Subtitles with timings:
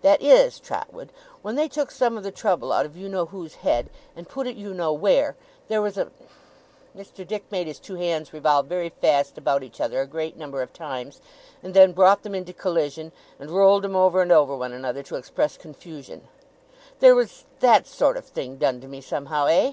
[0.00, 3.56] 'That is, Trotwood, when they took some of the trouble out of you know who's
[3.56, 5.36] head, and put it you know where,
[5.68, 6.10] there was a'
[6.96, 7.26] Mr.
[7.26, 10.72] Dick made his two hands revolve very fast about each other a great number of
[10.72, 11.20] times,
[11.62, 15.16] and then brought them into collision, and rolled them over and over one another, to
[15.16, 16.26] express confusion.
[17.00, 19.44] 'There was that sort of thing done to me somehow.
[19.44, 19.72] Eh?